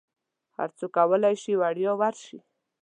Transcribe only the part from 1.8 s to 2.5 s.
ورشي.